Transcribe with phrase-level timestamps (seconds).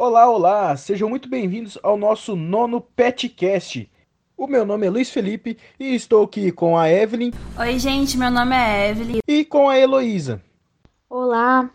[0.00, 0.76] Olá, olá!
[0.76, 3.90] Sejam muito bem-vindos ao nosso nono Petcast.
[4.36, 7.32] O meu nome é Luiz Felipe e estou aqui com a Evelyn.
[7.58, 9.18] Oi, gente, meu nome é Evelyn.
[9.26, 10.40] E com a Heloísa.
[11.10, 11.68] Olá,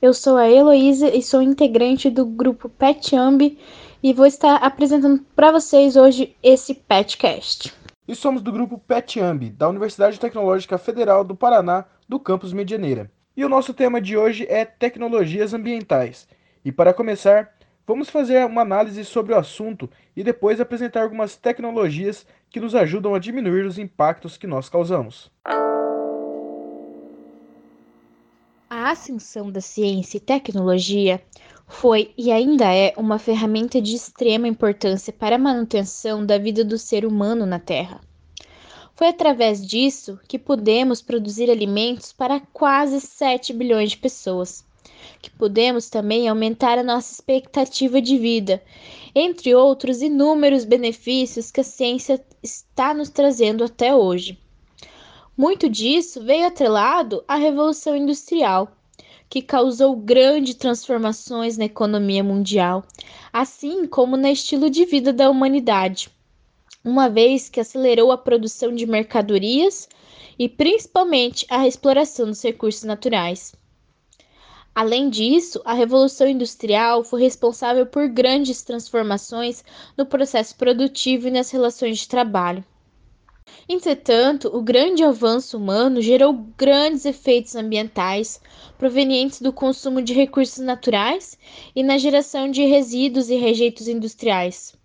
[0.00, 3.58] eu sou a Heloísa e sou integrante do grupo PetAmbi
[4.00, 7.74] e vou estar apresentando para vocês hoje esse Petcast.
[8.06, 13.10] E somos do grupo PetAmbi, da Universidade Tecnológica Federal do Paraná, do campus Medianeira.
[13.36, 16.28] E o nosso tema de hoje é tecnologias ambientais.
[16.64, 17.54] E para começar,
[17.86, 23.14] vamos fazer uma análise sobre o assunto e depois apresentar algumas tecnologias que nos ajudam
[23.14, 25.30] a diminuir os impactos que nós causamos.
[28.70, 31.22] A ascensão da ciência e tecnologia
[31.66, 36.78] foi e ainda é uma ferramenta de extrema importância para a manutenção da vida do
[36.78, 38.00] ser humano na Terra.
[38.94, 44.67] Foi através disso que podemos produzir alimentos para quase 7 bilhões de pessoas
[45.20, 48.62] que podemos também aumentar a nossa expectativa de vida,
[49.14, 54.38] entre outros inúmeros benefícios que a ciência está nos trazendo até hoje.
[55.36, 58.72] Muito disso veio atrelado à Revolução Industrial,
[59.28, 62.84] que causou grandes transformações na economia mundial,
[63.32, 66.10] assim como no estilo de vida da humanidade,
[66.84, 69.88] uma vez que acelerou a produção de mercadorias
[70.38, 73.52] e principalmente a exploração dos recursos naturais.
[74.80, 79.64] Além disso, a Revolução Industrial foi responsável por grandes transformações
[79.96, 82.64] no processo produtivo e nas relações de trabalho.
[83.68, 88.40] Entretanto, o grande avanço humano gerou grandes efeitos ambientais
[88.78, 91.36] provenientes do consumo de recursos naturais
[91.74, 94.76] e na geração de resíduos e rejeitos industriais.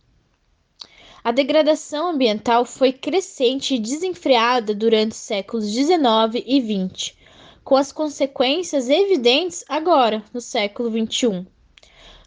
[1.24, 7.23] A degradação ambiental foi crescente e desenfreada durante os séculos XIX e XX
[7.64, 11.48] com as consequências evidentes agora, no século XXI.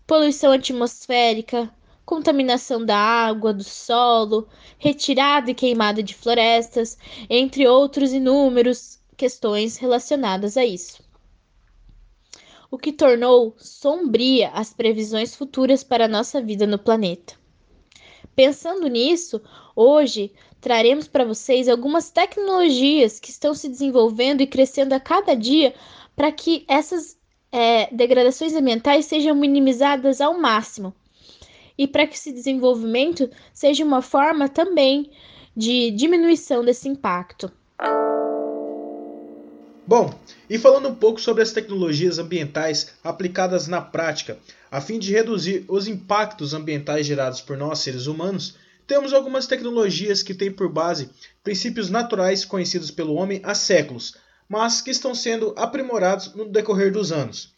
[0.06, 1.72] Poluição atmosférica,
[2.04, 4.48] contaminação da água, do solo,
[4.78, 6.96] retirada e queimada de florestas,
[7.28, 11.04] entre outros inúmeros questões relacionadas a isso.
[12.70, 17.34] O que tornou sombria as previsões futuras para a nossa vida no planeta.
[18.36, 19.40] Pensando nisso,
[19.74, 20.30] hoje
[20.60, 25.74] traremos para vocês algumas tecnologias que estão se desenvolvendo e crescendo a cada dia
[26.14, 27.16] para que essas
[27.50, 30.94] é, degradações ambientais sejam minimizadas ao máximo
[31.78, 35.10] e para que esse desenvolvimento seja uma forma também
[35.56, 37.50] de diminuição desse impacto.
[39.88, 40.12] Bom,
[40.50, 44.36] e falando um pouco sobre as tecnologias ambientais aplicadas na prática,
[44.68, 50.24] a fim de reduzir os impactos ambientais gerados por nós seres humanos, temos algumas tecnologias
[50.24, 51.08] que têm por base
[51.44, 54.16] princípios naturais conhecidos pelo homem há séculos,
[54.48, 57.54] mas que estão sendo aprimorados no decorrer dos anos.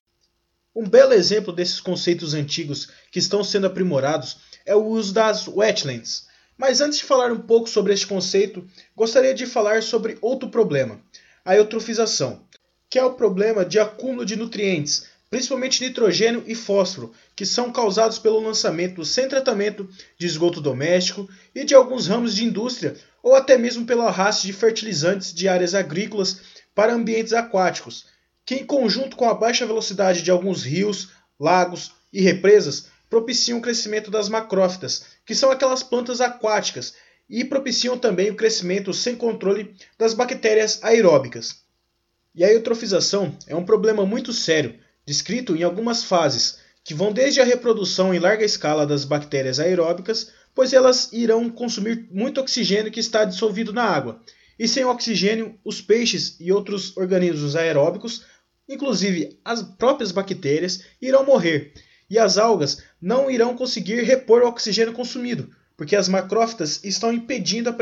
[0.77, 6.27] Um belo exemplo desses conceitos antigos que estão sendo aprimorados é o uso das wetlands.
[6.59, 11.01] Mas antes de falar um pouco sobre este conceito, gostaria de falar sobre outro problema
[11.49, 12.43] a eutrofização,
[12.91, 18.19] que é o problema de acúmulo de nutrientes, principalmente nitrogênio e fósforo, que são causados
[18.19, 19.89] pelo lançamento sem tratamento
[20.19, 24.53] de esgoto doméstico e de alguns ramos de indústria, ou até mesmo pelo arraste de
[24.53, 26.43] fertilizantes de áreas agrícolas
[26.75, 28.05] para ambientes aquáticos,
[28.45, 31.09] que em conjunto com a baixa velocidade de alguns rios,
[31.41, 36.93] lagos e represas propiciam o crescimento das macrófitas, que são aquelas plantas aquáticas
[37.29, 41.63] e propiciam também o crescimento sem controle das bactérias aeróbicas.
[42.35, 47.41] E a eutrofização é um problema muito sério, descrito em algumas fases, que vão desde
[47.41, 53.01] a reprodução em larga escala das bactérias aeróbicas, pois elas irão consumir muito oxigênio que
[53.01, 54.23] está dissolvido na água.
[54.59, 58.25] E sem oxigênio, os peixes e outros organismos aeróbicos,
[58.69, 61.73] inclusive as próprias bactérias, irão morrer.
[62.11, 67.71] E as algas não irão conseguir repor o oxigênio consumido, porque as macrófitas estão impedindo
[67.71, 67.77] a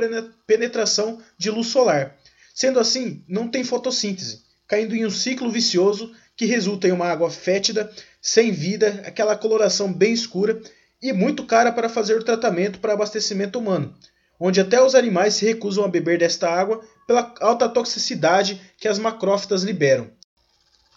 [0.47, 2.15] penetração de luz solar.
[2.55, 7.31] Sendo assim, não tem fotossíntese, caindo em um ciclo vicioso que resulta em uma água
[7.31, 7.91] fétida,
[8.21, 10.61] sem vida, aquela coloração bem escura
[11.01, 13.95] e muito cara para fazer o tratamento para abastecimento humano,
[14.39, 18.99] onde até os animais se recusam a beber desta água pela alta toxicidade que as
[18.99, 20.11] macrófitas liberam.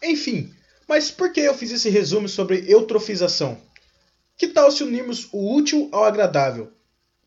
[0.04, 0.54] Enfim,
[0.86, 3.57] mas por que eu fiz esse resumo sobre eutrofização?
[4.38, 6.74] Que tal se unirmos o útil ao agradável?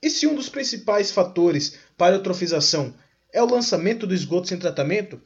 [0.03, 2.93] E se um dos principais fatores para a eutrofização
[3.33, 5.21] é o lançamento do esgoto sem tratamento,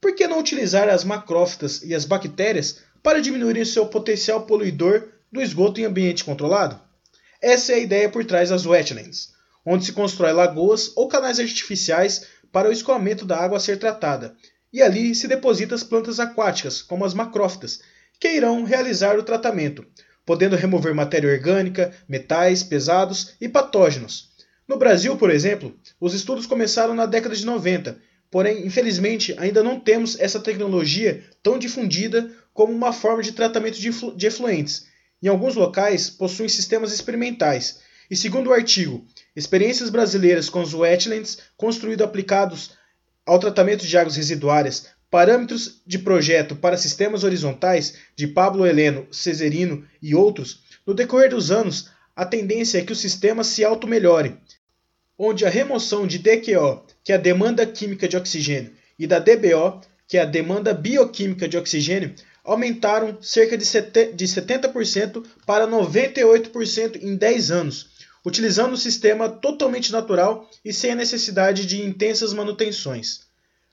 [0.00, 5.42] por que não utilizar as macrófitas e as bactérias para diminuir seu potencial poluidor do
[5.42, 6.80] esgoto em ambiente controlado?
[7.42, 9.32] Essa é a ideia por trás das wetlands,
[9.66, 14.36] onde se constrói lagoas ou canais artificiais para o escoamento da água a ser tratada,
[14.72, 17.80] e ali se deposita as plantas aquáticas, como as macrófitas,
[18.18, 19.84] que irão realizar o tratamento,
[20.30, 24.30] podendo remover matéria orgânica, metais pesados e patógenos.
[24.68, 27.98] No Brasil, por exemplo, os estudos começaram na década de 90,
[28.30, 34.26] porém, infelizmente, ainda não temos essa tecnologia tão difundida como uma forma de tratamento de
[34.28, 34.86] efluentes.
[35.20, 37.80] Em alguns locais, possuem sistemas experimentais.
[38.08, 39.04] E segundo o artigo
[39.34, 42.70] Experiências brasileiras com os wetlands construídos aplicados
[43.26, 49.84] ao tratamento de águas residuárias, parâmetros de projeto para sistemas horizontais de Pablo Heleno, Cesarino
[50.00, 54.36] e outros, no decorrer dos anos, a tendência é que o sistema se auto-melhore,
[55.18, 59.80] onde a remoção de DQO, que é a demanda química de oxigênio, e da DBO,
[60.06, 62.14] que é a demanda bioquímica de oxigênio,
[62.44, 67.90] aumentaram cerca de 70% para 98% em 10 anos,
[68.24, 73.29] utilizando um sistema totalmente natural e sem a necessidade de intensas manutenções.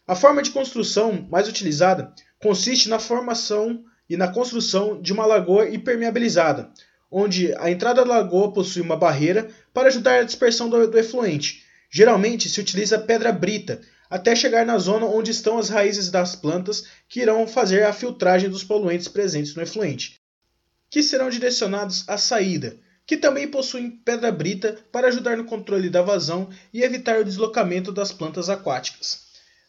[0.08, 5.70] A forma de construção mais utilizada consiste na formação e na construção de uma lagoa
[5.70, 6.72] impermeabilizada,
[7.12, 11.66] onde a entrada da lagoa possui uma barreira para ajudar a dispersão do, do efluente.
[11.92, 16.86] Geralmente se utiliza pedra brita até chegar na zona onde estão as raízes das plantas
[17.10, 20.22] que irão fazer a filtragem dos poluentes presentes no efluente,
[20.90, 26.02] que serão direcionados à saída, que também possuem pedra brita para ajudar no controle da
[26.02, 29.27] vazão e evitar o deslocamento das plantas aquáticas.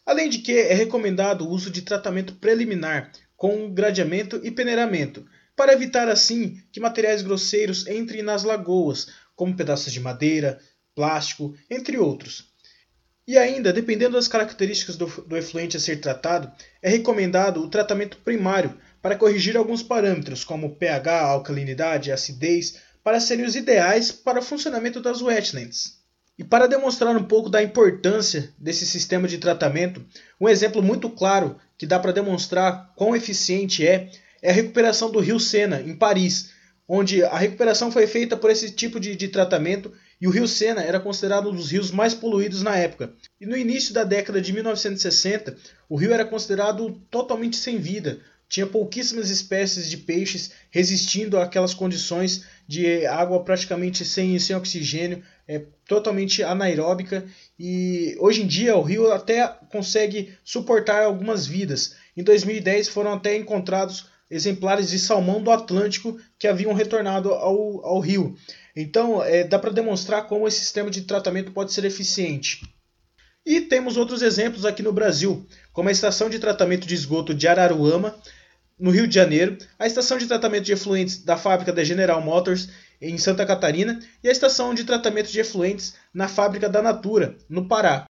[0.09, 5.23] Além de que é recomendado o uso de tratamento preliminar com gradeamento e peneiramento,
[5.55, 10.59] para evitar assim que materiais grosseiros entrem nas lagoas, como pedaços de madeira,
[10.95, 12.51] plástico, entre outros.
[13.27, 16.51] E ainda, dependendo das características do, do efluente a ser tratado,
[16.81, 23.45] é recomendado o tratamento primário para corrigir alguns parâmetros, como pH, alcalinidade, acidez, para serem
[23.45, 25.98] os ideais para o funcionamento das wetlands.
[26.39, 30.01] E para demonstrar um pouco da importância desse sistema de tratamento,
[30.39, 34.09] um exemplo muito claro que dá para demonstrar quão eficiente é
[34.41, 36.51] é a recuperação do rio Sena, em Paris,
[36.87, 39.91] onde a recuperação foi feita por esse tipo de, de tratamento
[40.21, 43.11] e o rio Sena era considerado um dos rios mais poluídos na época.
[43.39, 45.57] E no início da década de 1960,
[45.89, 52.43] o rio era considerado totalmente sem vida, tinha pouquíssimas espécies de peixes resistindo àquelas condições
[52.67, 57.25] de água praticamente sem, sem oxigênio, é totalmente anaeróbica
[57.57, 61.95] e hoje em dia o rio até consegue suportar algumas vidas.
[62.17, 67.99] Em 2010 foram até encontrados exemplares de salmão do Atlântico que haviam retornado ao, ao
[67.99, 68.35] rio.
[68.75, 72.61] Então, é, dá para demonstrar como esse sistema de tratamento pode ser eficiente.
[73.45, 77.47] E temos outros exemplos aqui no Brasil, como a estação de tratamento de esgoto de
[77.47, 78.15] Araruama,
[78.79, 82.69] no Rio de Janeiro, a estação de tratamento de efluentes da fábrica da General Motors,
[83.01, 87.67] em Santa Catarina, e a estação de tratamento de efluentes na fábrica da Natura, no
[87.67, 88.05] Pará.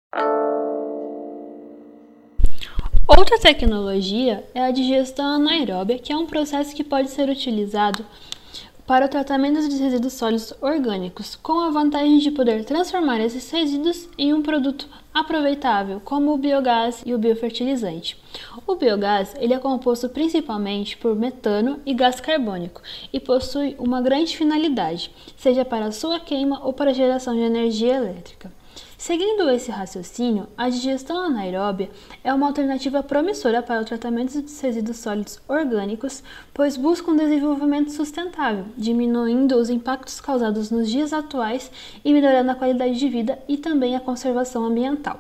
[3.08, 8.06] Outra tecnologia é a digestão anaeróbia, que é um processo que pode ser utilizado
[8.88, 14.08] para o tratamento de resíduos sólidos orgânicos, com a vantagem de poder transformar esses resíduos
[14.18, 18.18] em um produto aproveitável, como o biogás e o biofertilizante.
[18.66, 22.82] O biogás ele é composto principalmente por metano e gás carbônico
[23.12, 27.96] e possui uma grande finalidade, seja para sua queima ou para a geração de energia
[27.96, 28.57] elétrica.
[28.98, 31.92] Seguindo esse raciocínio, a digestão anaeróbia
[32.24, 37.92] é uma alternativa promissora para o tratamento de resíduos sólidos orgânicos, pois busca um desenvolvimento
[37.92, 41.72] sustentável, diminuindo os impactos causados nos dias atuais
[42.04, 45.20] e melhorando a qualidade de vida e também a conservação ambiental.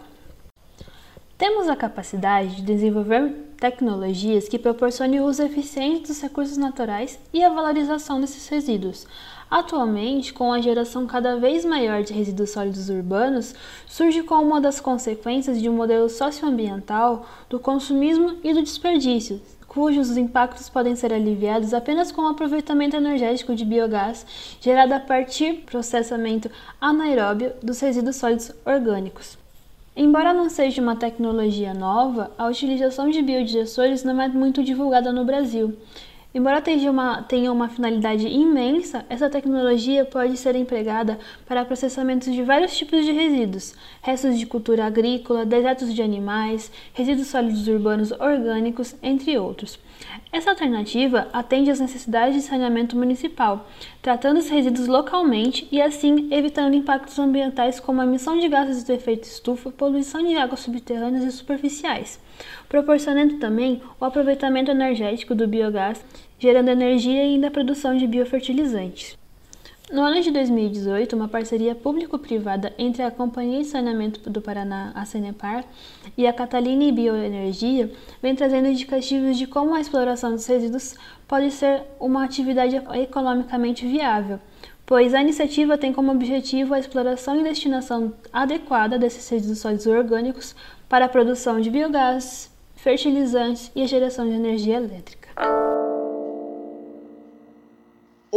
[1.37, 7.43] Temos a capacidade de desenvolver tecnologias que proporcionem o uso eficiente dos recursos naturais e
[7.43, 9.05] a valorização desses resíduos,
[9.49, 13.55] Atualmente, com a geração cada vez maior de resíduos sólidos urbanos,
[13.87, 19.41] surge como uma das consequências de um modelo socioambiental do consumismo e do desperdício,
[19.77, 24.25] cujos impactos podem ser aliviados apenas com o aproveitamento energético de biogás
[24.59, 26.49] gerado a partir do processamento
[26.81, 29.37] anaeróbio dos resíduos sólidos orgânicos.
[29.95, 35.23] Embora não seja uma tecnologia nova, a utilização de biodigestores não é muito divulgada no
[35.23, 35.77] Brasil.
[36.37, 41.17] Embora tenha uma, tenha uma finalidade imensa, essa tecnologia pode ser empregada
[41.47, 47.29] para processamento de vários tipos de resíduos, restos de cultura agrícola, dejetos de animais, resíduos
[47.29, 49.79] sólidos urbanos orgânicos, entre outros.
[50.31, 53.67] Essa alternativa atende às necessidades de saneamento municipal,
[53.99, 58.93] tratando os resíduos localmente e assim evitando impactos ambientais como a emissão de gases de
[58.93, 62.19] efeito estufa, poluição de águas subterrâneas e superficiais,
[62.69, 66.05] proporcionando também o aproveitamento energético do biogás
[66.39, 69.17] gerando energia e ainda a produção de biofertilizantes.
[69.89, 75.05] No ano de 2018, uma parceria público-privada entre a Companhia de Saneamento do Paraná, a
[75.05, 75.63] Sanepar,
[76.17, 77.89] e a Catalina Bioenergia
[78.21, 84.41] vem trazendo indicativos de como a exploração dos resíduos pode ser uma atividade economicamente viável,
[84.85, 90.53] pois a iniciativa tem como objetivo a exploração e destinação adequada desses resíduos sólidos orgânicos
[90.89, 95.29] para a produção de biogás, fertilizantes e a geração de energia elétrica.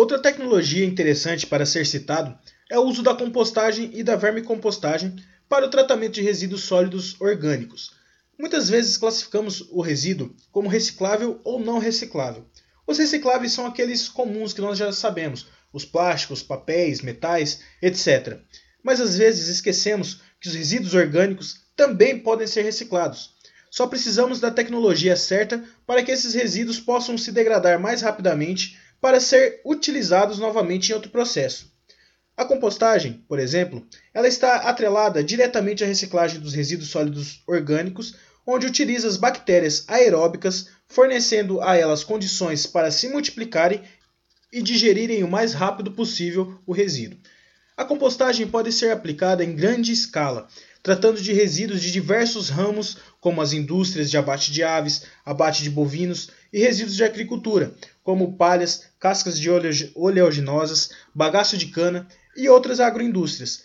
[0.00, 2.34] Outra tecnologia interessante para ser citado
[2.70, 5.14] é o uso da compostagem e da vermicompostagem
[5.46, 7.92] para o tratamento de resíduos sólidos orgânicos.
[8.38, 12.46] Muitas vezes classificamos o resíduo como reciclável ou não reciclável.
[12.86, 18.38] Os recicláveis são aqueles comuns que nós já sabemos, os plásticos, papéis, metais, etc.
[18.82, 23.34] Mas às vezes esquecemos que os resíduos orgânicos também podem ser reciclados.
[23.70, 29.20] Só precisamos da tecnologia certa para que esses resíduos possam se degradar mais rapidamente para
[29.20, 31.70] ser utilizados novamente em outro processo.
[32.36, 38.14] A compostagem, por exemplo, ela está atrelada diretamente à reciclagem dos resíduos sólidos orgânicos,
[38.46, 43.82] onde utiliza as bactérias aeróbicas, fornecendo a elas condições para se multiplicarem
[44.52, 47.18] e digerirem o mais rápido possível o resíduo.
[47.76, 50.48] A compostagem pode ser aplicada em grande escala,
[50.82, 55.70] tratando de resíduos de diversos ramos, como as indústrias de abate de aves, abate de
[55.70, 57.72] bovinos e resíduos de agricultura,
[58.10, 59.48] como palhas, cascas de
[59.94, 63.62] oleaginosas, bagaço de cana e outras agroindústrias,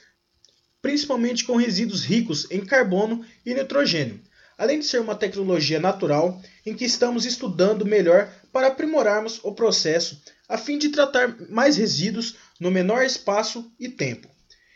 [0.84, 4.22] principalmente com resíduos ricos em carbono e nitrogênio,
[4.56, 10.22] além de ser uma tecnologia natural em que estamos estudando melhor para aprimorarmos o processo
[10.48, 14.28] a fim de tratar mais resíduos no menor espaço e tempo.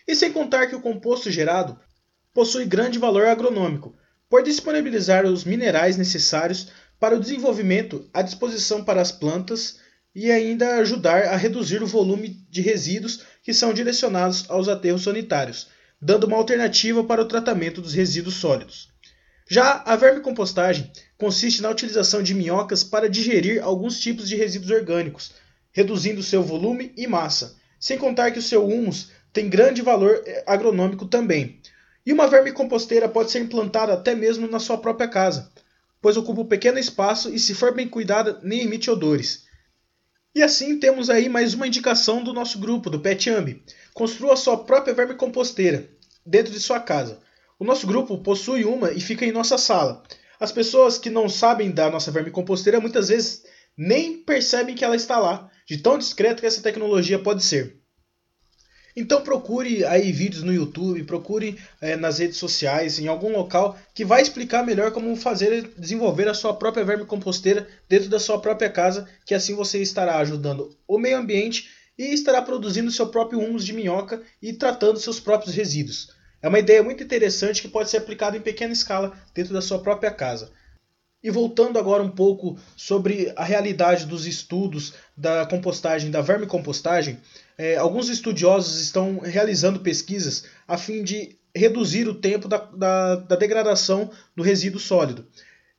[0.08, 1.80] E sem contar que o composto gerado
[2.34, 3.96] possui grande valor agronômico,
[4.28, 9.80] por disponibilizar os minerais necessários para o desenvolvimento à disposição para as plantas
[10.14, 15.68] e ainda ajudar a reduzir o volume de resíduos que são direcionados aos aterros sanitários,
[16.02, 18.90] dando uma alternativa para o tratamento dos resíduos sólidos.
[19.50, 25.32] Já a vermicompostagem consiste na utilização de minhocas para digerir alguns tipos de resíduos orgânicos,
[25.72, 30.44] reduzindo seu volume e massa, sem contar que o seu humus tem grande valor eh,
[30.46, 31.60] agronômico também.
[32.06, 35.52] E uma vermicomposteira pode ser implantada até mesmo na sua própria casa,
[36.02, 39.46] pois ocupa um pequeno espaço e, se for bem cuidada, nem emite odores.
[40.34, 43.64] E assim temos aí mais uma indicação do nosso grupo, do PetAmbi.
[43.94, 45.90] Construa sua própria vermicomposteira
[46.26, 47.20] dentro de sua casa.
[47.58, 50.04] O nosso grupo possui uma e fica em nossa sala.
[50.40, 53.44] As pessoas que não sabem da nossa vermicomposteira muitas vezes
[53.76, 57.79] nem percebem que ela está lá, de tão discreto que essa tecnologia pode ser.
[59.00, 64.04] Então procure aí vídeos no YouTube, procure é, nas redes sociais, em algum local que
[64.04, 69.08] vai explicar melhor como fazer desenvolver a sua própria vermicomposteira dentro da sua própria casa,
[69.26, 73.72] que assim você estará ajudando o meio ambiente e estará produzindo seu próprio humus de
[73.72, 76.10] minhoca e tratando seus próprios resíduos.
[76.42, 79.80] É uma ideia muito interessante que pode ser aplicada em pequena escala dentro da sua
[79.80, 80.52] própria casa.
[81.22, 87.20] E voltando agora um pouco sobre a realidade dos estudos da compostagem, da vermicompostagem,
[87.58, 93.36] é, alguns estudiosos estão realizando pesquisas a fim de reduzir o tempo da, da, da
[93.36, 95.28] degradação do resíduo sólido.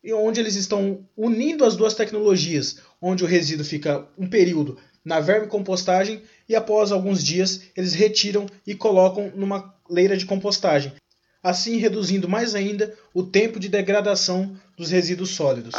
[0.05, 5.21] E onde eles estão unindo as duas tecnologias, onde o resíduo fica um período na
[5.21, 10.93] vermicompostagem e após alguns dias eles retiram e colocam numa leira de compostagem,
[11.43, 15.75] assim reduzindo mais ainda o tempo de degradação dos resíduos sólidos.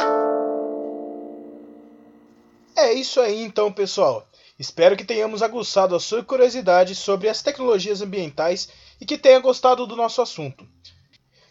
[2.76, 4.26] É isso aí então, pessoal.
[4.58, 8.68] Espero que tenhamos aguçado a sua curiosidade sobre as tecnologias ambientais
[9.00, 10.66] e que tenha gostado do nosso assunto.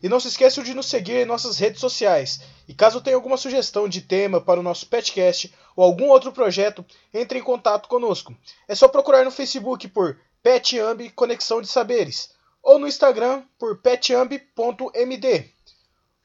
[0.04, 2.42] E não se esqueça de nos seguir em nossas redes sociais.
[2.68, 6.84] E caso tenha alguma sugestão de tema para o nosso podcast ou algum outro projeto,
[7.14, 8.36] entre em contato conosco.
[8.68, 15.52] É só procurar no Facebook por PetAmb Conexão de Saberes ou no Instagram por petamb.md.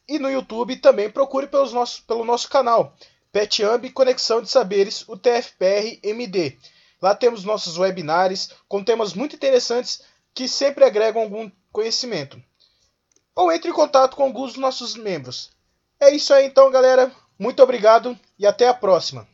[0.09, 2.97] E no YouTube também procure pelos nossos, pelo nosso canal
[3.33, 6.57] PetAmb Conexão de Saberes, o TFPR MD.
[7.03, 10.01] Lá temos nossos webinars com temas muito interessantes
[10.33, 12.43] que sempre agregam algum conhecimento.
[13.35, 15.51] Ou entre em contato com alguns dos nossos membros.
[16.01, 17.13] É isso aí então, galera.
[17.39, 19.29] Muito obrigado e até a próxima.